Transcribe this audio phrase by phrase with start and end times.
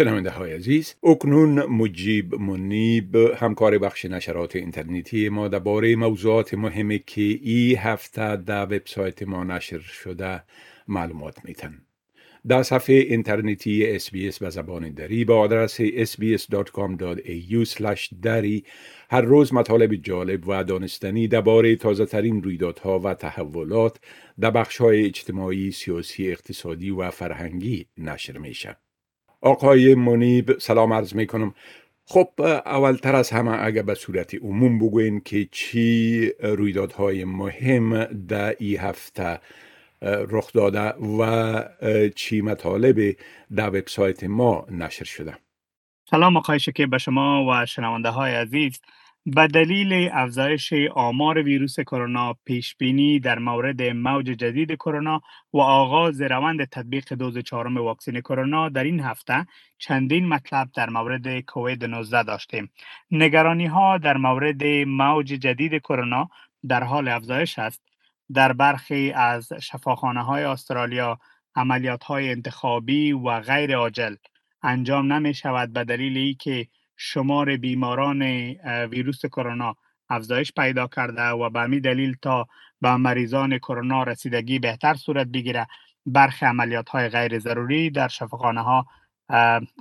[0.00, 7.38] شنونده های عزیز اکنون مجیب منیب همکار بخش نشرات اینترنتی ما درباره موضوعات مهمی که
[7.42, 10.42] ای هفته در وبسایت ما نشر شده
[10.88, 11.78] معلومات میتن
[12.48, 17.64] در صفحه اینترنتی SBS به زبان دری با آدرس sbs.com.au
[18.22, 18.64] دری
[19.10, 24.00] هر روز مطالب جالب و دانستنی درباره تازه ترین رویدادها و تحولات
[24.40, 28.76] در بخش های اجتماعی، سیاسی، اقتصادی و فرهنگی نشر میشه.
[29.40, 31.54] آقای منیب سلام عرض می کنم
[32.04, 32.28] خب
[32.66, 39.40] اولتر از همه اگر به صورت عموم بگوین که چی رویدادهای مهم در ای هفته
[40.02, 40.80] رخ داده
[41.18, 41.64] و
[42.14, 43.16] چی مطالب
[43.56, 45.36] در وبسایت ما نشر شده.
[46.10, 48.80] سلام آقای که به شما و شنونده های عزیز.
[49.26, 55.20] به دلیل افزایش آمار ویروس کرونا پیش بینی در مورد موج جدید کرونا
[55.52, 59.46] و آغاز روند تطبیق دوز چهارم واکسن کرونا در این هفته
[59.78, 62.70] چندین مطلب در مورد کووید 19 داشتیم.
[63.10, 66.28] نگرانی ها در مورد موج جدید کرونا
[66.68, 67.82] در حال افزایش است.
[68.34, 71.18] در برخی از شفاخانه های استرالیا
[71.54, 74.14] عملیات های انتخابی و غیر عاجل
[74.62, 76.66] انجام نمی شود به دلیل اینکه
[77.02, 78.22] شمار بیماران
[78.92, 79.76] ویروس کرونا
[80.08, 82.46] افزایش پیدا کرده و به می دلیل تا
[82.80, 85.66] به مریضان کرونا رسیدگی بهتر صورت بگیره.
[86.06, 88.86] برخی عملیات های غیر ضروری در شفاخانه ها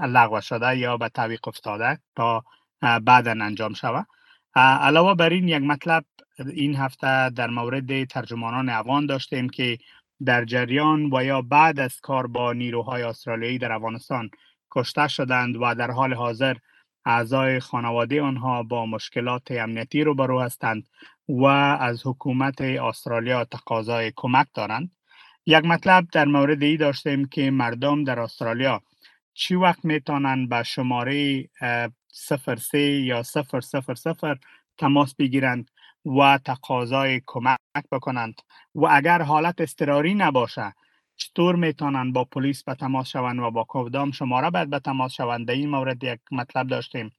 [0.00, 2.44] لغو شده یا به تعویق افتاده تا
[2.80, 4.06] بعدا انجام شود
[4.54, 6.04] علاوه بر این یک مطلب
[6.52, 9.78] این هفته در مورد ترجمانان افغان داشتیم که
[10.24, 14.30] در جریان و یا بعد از کار با نیروهای استرالیایی در افغانستان
[14.70, 16.56] کشته شدند و در حال حاضر
[17.08, 20.88] اعضای خانواده آنها با مشکلات امنیتی روبرو هستند
[21.28, 24.90] و از حکومت استرالیا تقاضای کمک دارند.
[25.46, 28.82] یک مطلب در مورد ای داشتیم که مردم در استرالیا
[29.34, 31.48] چی وقت می‌تونند به شماره
[32.12, 33.22] 03 یا
[34.06, 34.38] 000
[34.78, 35.70] تماس بگیرند
[36.18, 37.58] و تقاضای کمک
[37.92, 38.42] بکنند.
[38.74, 40.74] و اگر حالت اضطراری نباشه
[41.18, 45.46] چطور می‌تونن با پلیس به تماس شوند و با کدام شماره باید به تماس شوند؟
[45.48, 47.10] در این مورد یک مطلب داشتیم.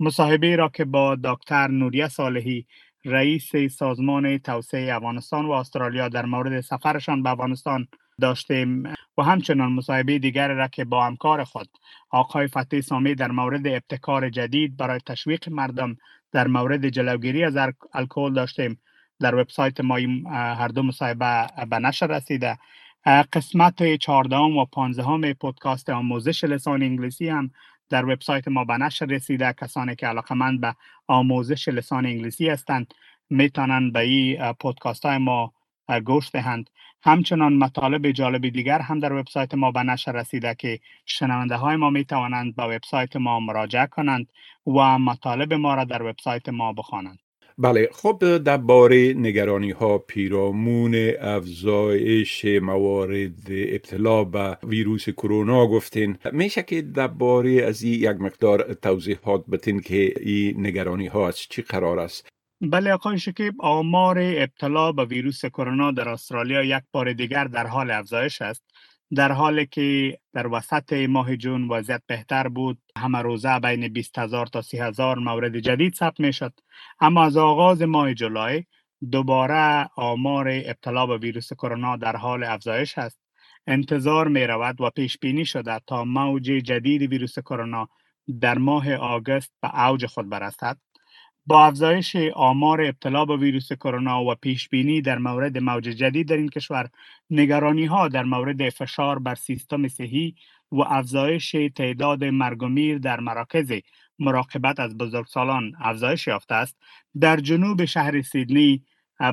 [0.00, 2.66] مصاحبه را که با دکتر نوریه صالحی
[3.04, 7.88] رئیس سازمان توسعه افغانستان و استرالیا در مورد سفرشان به افغانستان
[8.20, 8.82] داشتیم
[9.18, 11.68] و همچنان مصاحبه دیگر را که با همکار خود
[12.10, 15.96] آقای فتح سامی در مورد ابتکار جدید برای تشویق مردم
[16.32, 17.56] در مورد جلوگیری از
[17.92, 18.80] الکل داشتیم.
[19.20, 19.96] در وبسایت ما
[20.30, 22.58] هر دو مصاحبه به نشر رسیده.
[23.06, 27.50] قسمت 14 و 15 پودکاست آموزش لسان انگلیسی هم
[27.88, 29.52] در وبسایت ما به نشر رسیده.
[29.52, 30.74] کسانی که علاقمند به
[31.08, 32.94] آموزش لسان انگلیسی هستند
[33.30, 35.52] می‌تونن به این پودکاست های ما
[36.04, 36.70] گوش دهند.
[37.02, 41.90] همچنان مطالب جالب دیگر هم در وبسایت ما به نشر رسیده که شنونده های ما
[41.90, 44.32] می توانند به وبسایت ما مراجعه کنند
[44.66, 47.18] و مطالب ما را در وبسایت ما بخوانند.
[47.58, 56.18] بله خب در باره نگرانی ها پیرامون افزایش موارد ابتلا به ویروس کرونا گفتین.
[56.32, 61.38] میشه که در باره از این یک مقدار توضیحات بتین که این نگرانی ها از
[61.38, 62.28] چی قرار است؟
[62.60, 67.90] بله آقای شکیب آمار ابتلا به ویروس کرونا در استرالیا یک بار دیگر در حال
[67.90, 68.64] افزایش است.
[69.14, 74.46] در حالی که در وسط ماه جون وضعیت بهتر بود همه روزه بین 20 هزار
[74.46, 76.52] تا 30 هزار مورد جدید ثبت می شد
[77.00, 78.64] اما از آغاز ماه جولای
[79.10, 83.18] دوباره آمار ابتلا به ویروس کرونا در حال افزایش است.
[83.66, 87.88] انتظار می رود و پیش بینی شده تا موج جدید ویروس کرونا
[88.40, 90.78] در ماه آگوست به اوج خود برسد.
[91.46, 96.36] با افزایش آمار ابتلا به ویروس کرونا و پیش بینی در مورد موج جدید در
[96.36, 96.88] این کشور
[97.30, 100.34] نگرانی ها در مورد فشار بر سیستم صحی
[100.72, 103.72] و افزایش تعداد مرگ و میر در مراکز
[104.18, 106.76] مراقبت از بزرگسالان افزایش یافته است.
[107.20, 108.84] در جنوب شهر سیدنی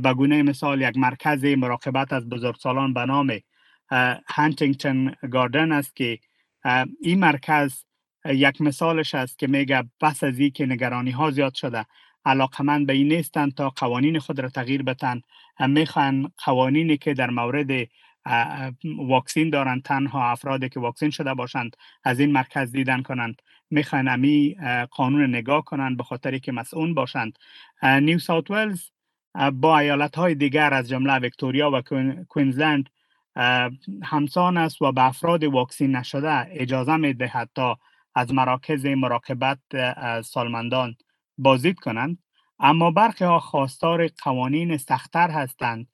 [0.04, 3.40] به گونه مثال یک مرکز مراقبت از بزرگسالان به نام
[4.28, 6.20] هانتینگتون گاردن است که
[7.02, 7.84] این مرکز
[8.26, 11.86] یک مثالش است که میگه پس از که نگرانی ها زیاد شده
[12.26, 15.22] علاقمند به این نیستند تا قوانین خود را تغییر بتن
[15.60, 17.88] می‌خوان قوانینی که در مورد
[18.98, 23.42] واکسین دارند تنها افرادی که واکسین شده باشند از این مرکز دیدن کنند.
[23.70, 24.56] می‌خوان امی
[24.92, 27.38] قانون نگاه کنند به خاطری که مسئول باشند.
[27.84, 28.82] نیو ساوت ولز
[29.54, 31.82] با ایالت های دیگر از جمله ویکتوریا و
[32.30, 32.90] کوینزلند
[34.04, 37.78] همسان است و به افراد واکسین نشده اجازه می‌دهد تا
[38.16, 39.60] از مراکز مراقبت
[40.22, 40.96] سالمندان
[41.38, 42.18] بازدید کنند.
[42.60, 45.88] اما برخی ها خواستار قوانین سختتر هستند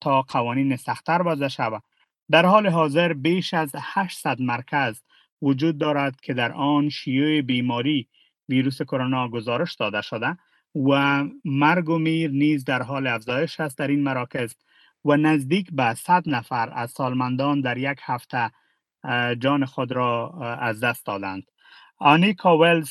[0.00, 1.82] تا قوانین سختتر وضع شود.
[2.30, 5.02] در حال حاضر بیش از 800 مرکز
[5.42, 8.08] وجود دارد که در آن شیوع بیماری
[8.48, 10.36] ویروس کرونا گزارش داده شده
[10.74, 14.54] و مرگ و میر نیز در حال افزایش است در این مراکز
[15.04, 18.50] و نزدیک به 100 نفر از سالمندان در یک هفته
[19.38, 20.30] جان خود را
[20.60, 21.42] از دست دادند
[21.98, 22.90] آنیکا ولز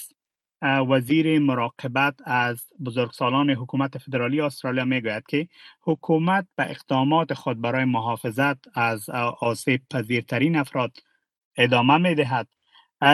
[0.63, 5.47] وزیر مراقبت از بزرگسالان حکومت فدرالی استرالیا می‌گوید که
[5.81, 10.97] حکومت به اقدامات خود برای محافظت از آسیب پذیرترین افراد
[11.57, 12.47] ادامه می دهد.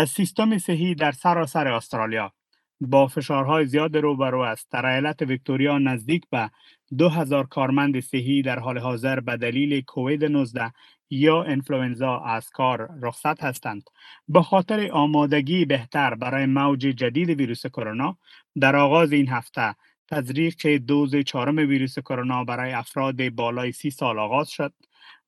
[0.08, 2.34] سیستم صحی در سراسر استرالیا
[2.82, 4.72] با فشارهای زیاد روبرو است.
[4.72, 6.50] در ایالت ویکتوریا نزدیک به
[6.98, 10.72] 2000 کارمند صحی در حال حاضر به دلیل کووید 19
[11.10, 13.84] یا انفلوئنزا از کار رخصت هستند.
[14.28, 18.18] به خاطر آمادگی بهتر برای موج جدید ویروس کرونا
[18.60, 19.76] در آغاز این هفته
[20.12, 24.74] تزریق دوز چهارم ویروس کرونا برای افراد بالای سی سال آغاز شد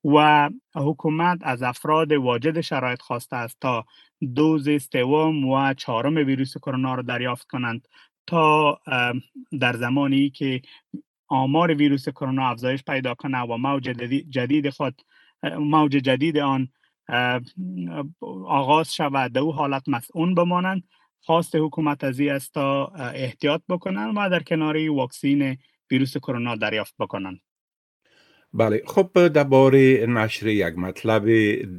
[0.06, 3.86] و حکومت از افراد واجد شرایط خواسته است تا
[4.36, 7.88] دوز سوم و چهارم ویروس کرونا را دریافت کنند
[8.28, 8.80] تا
[9.60, 10.62] در زمانی که
[11.28, 13.84] آمار ویروس کرونا افزایش پیدا کنه و موج
[14.30, 15.02] جدید خود
[15.44, 16.68] موج جدید آن
[18.48, 20.84] آغاز شود در او حالت مسئول بمانند.
[21.24, 22.86] خواست حکومت از است تا
[23.16, 25.58] احتیاط بکنند و در کناری واکسین
[25.92, 27.40] ویروس کرونا دریافت بکنند.
[28.54, 28.82] بله.
[28.88, 31.26] خب درباره نشر یک مطلب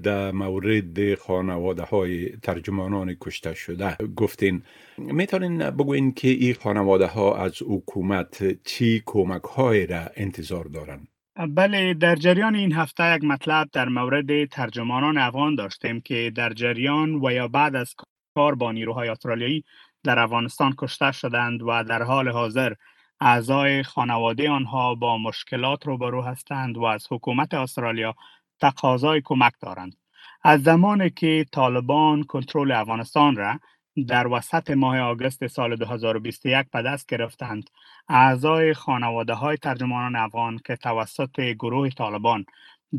[0.02, 4.62] در مورد خانواده های ترجمانان کشته شده گفتین.
[4.98, 11.94] می‌تونین بگوین که این خانواده ها از حکومت چی کمک های را انتظار دارند بله
[11.94, 17.32] در جریان این هفته یک مطلب در مورد ترجمانان افغان داشتیم که در جریان و
[17.32, 17.94] یا بعد از
[18.34, 19.64] کار با نیروهای استرالیایی
[20.04, 22.74] در افغانستان کشته شدند و در حال حاضر
[23.20, 28.14] اعضای خانواده آنها با مشکلات روبرو هستند و از حکومت استرالیا
[28.60, 29.96] تقاضای کمک دارند.
[30.42, 33.60] از زمانی که طالبان کنترل افغانستان را
[34.08, 37.70] در وسط ماه آگوست سال 2021 به دست گرفتند.
[38.08, 42.44] اعضای خانواده های ترجمانان افغان که توسط گروه طالبان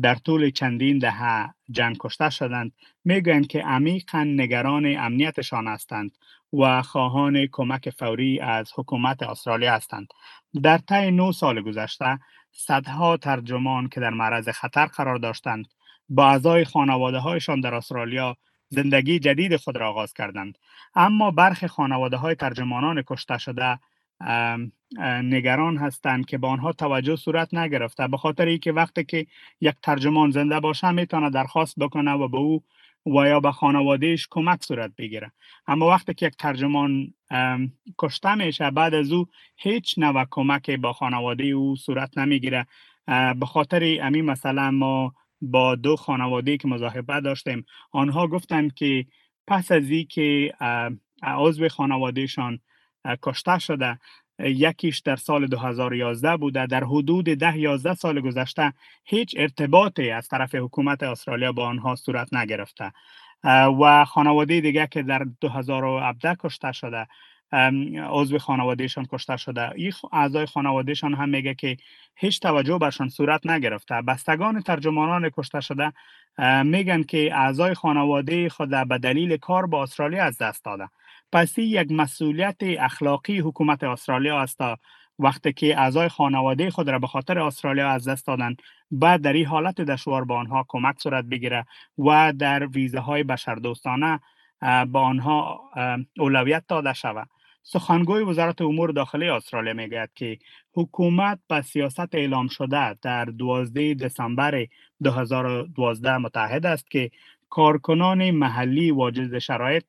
[0.02, 2.72] در طول چندین دهه جنگ کشته شدند
[3.04, 6.18] می‌گویند که عمیقا نگران امنیتشان هستند
[6.52, 10.06] و خواهان کمک فوری از حکومت استرالیا هستند.
[10.62, 12.18] در طی نو سال گذشته
[12.52, 15.66] صدها ترجمان که در معرض خطر قرار داشتند
[16.08, 18.36] با اعضای خانواده هایشان در استرالیا
[18.74, 20.58] زندگی جدید خود را آغاز کردند.
[20.94, 23.78] اما برخی خانواده های ترجمانان کشته شده
[25.22, 28.08] نگران هستند که به آنها توجه صورت نگرفته.
[28.08, 29.26] به خاطر اینکه وقتی که
[29.60, 32.62] یک ترجمان زنده باشه می‌تونه درخواست بکنه و به او
[33.06, 35.32] و یا به خانوادهش کمک صورت بگیره.
[35.66, 37.14] اما وقتی که یک ترجمان
[37.98, 42.66] کشته میشه بعد از او هیچ نوع کمک با خانواده او صورت نمی‌گیره.
[43.40, 45.14] به خاطر امی مثلا ما
[45.50, 47.66] با دو خانواده که مصاحبه داشتیم.
[47.92, 49.06] آنها گفتند که
[49.46, 50.52] پس از این که
[51.22, 52.58] عضو خانوادهشان
[53.22, 53.98] کشته شده
[54.38, 58.72] یکیش در سال 2011 بوده در حدود ده 11 سال گذشته
[59.04, 62.92] هیچ ارتباطی از طرف حکومت استرالیا با آنها صورت نگرفته.
[63.80, 67.06] و خانواده دیگه که در 2017 کشته شده
[68.10, 69.72] عضو خانوادهشان کشته شده.
[69.72, 71.76] این اعضای خانوادهشان هم میگه که
[72.16, 74.02] هیچ توجه برشان صورت نگرفته.
[74.02, 75.92] بستگان ترجمانان کشته شده
[76.64, 80.88] میگن که اعضای خانواده خود به دلیل کار با استرالیا از دست داده.
[81.32, 84.60] پس یک مسئولیت اخلاقی حکومت استرالیا است
[85.18, 88.56] وقتی که اعضای خانواده خود را به خاطر استرالیا از دست دادن
[88.90, 91.66] بعد در این حالت دشوار با آنها کمک صورت بگیره
[91.98, 94.20] و در ویزه های بشردوستانه
[94.86, 95.60] با آنها
[96.18, 97.28] اولویت داده شود.
[97.66, 100.38] سخنگوی وزارت امور داخلی استرالیا می‌گوید که
[100.74, 104.66] حکومت به سیاست اعلام شده در 12 دسامبر
[105.02, 107.10] 2012 متحد است که
[107.50, 109.84] کارکنان محلی واجد شرایط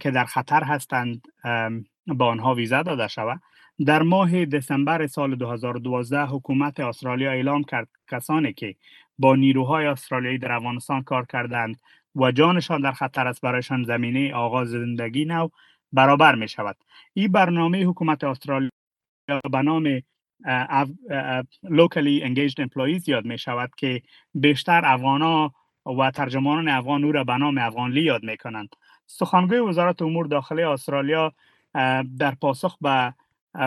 [0.00, 1.28] که در خطر هستند
[2.06, 3.40] با آنها ویزا داده شود.
[3.86, 8.74] در ماه دسامبر سال 2012 حکومت استرالیا اعلام کرد کسانی که
[9.18, 11.80] با نیروهای استرالیایی در افغانستان کار کردند
[12.14, 15.48] و جانشان در خطر است برایشان زمینه آغاز زندگی نو
[15.92, 16.76] برابر می شود
[17.14, 18.70] این برنامه حکومت استرالیا
[19.52, 20.02] به نام
[21.64, 24.02] locally engaged employees یاد می شود که
[24.34, 25.52] بیشتر افغانا
[25.98, 28.68] و ترجمانان افغان او را به نام افغانلی یاد می کنند
[29.06, 31.32] سخنگوی وزارت امور داخلی استرالیا
[32.18, 33.14] در پاسخ به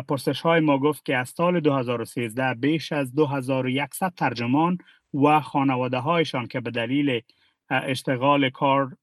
[0.08, 4.78] پرسش های ما گفت که از سال 2013 بیش از 2100 ترجمان
[5.14, 7.22] و خانواده هایشان که به دلیل
[7.70, 8.98] اشتغال کار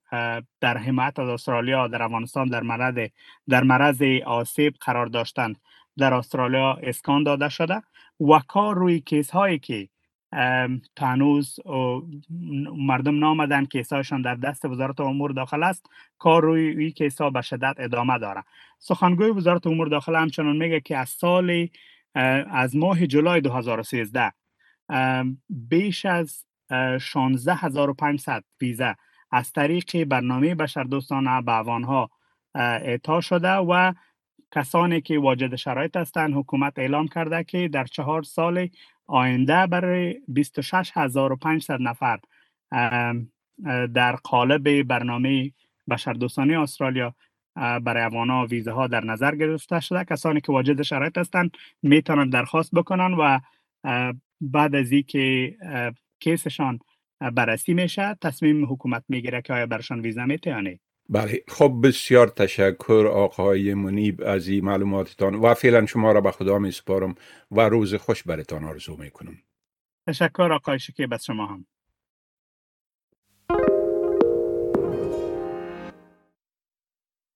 [0.61, 3.09] در حمایت از استرالیا در افغانستان در مرض
[3.49, 5.57] در مرض آسیب قرار داشتند.
[5.99, 7.83] در استرالیا اسکان داده شده
[8.21, 9.89] و کار روی کیس هایی که
[10.97, 11.61] تانوز
[12.77, 15.87] مردم نامدن کیسایشان در دست وزارت امور داخل است
[16.19, 18.45] کار روی این کیسا به شدت ادامه داره
[18.79, 21.69] سخنگوی وزارت امور داخل همچنان میگه که از سال
[22.51, 24.33] از ماه جولای 2013
[25.49, 26.45] بیش از
[26.99, 28.95] 16500 ویزا
[29.33, 32.11] از طریق برنامه بشردوستانه به افغانها
[32.55, 33.93] اعطا شده و
[34.55, 38.69] کسانی که واجد شرایط هستند حکومت اعلام کرده که در چهار سال
[39.07, 42.19] آینده برای 26500 نفر
[43.95, 45.53] در قالب برنامه
[45.91, 47.15] بشردوستانه استرالیا
[47.55, 50.05] برای افغانا ویزه ها در نظر گرفته شده.
[50.05, 51.51] کسانی که واجد شرایط هستند
[51.83, 53.41] می‌تونن درخواست بکنن و
[54.41, 55.57] بعد از اینکه
[56.21, 56.79] کیسشان
[57.31, 61.45] بررسی میشه تصمیم حکومت می‌گیره که آیا برشان ویزا یا نه بله.
[61.49, 66.71] خب بسیار تشکر آقای منیب از این معلوماتتان و فعلا شما را به خدا می
[66.71, 67.15] سپارم
[67.51, 69.39] و روز خوش برتان آرزو می کنم.
[70.09, 71.67] تشکر آقای شکیب از شما هم.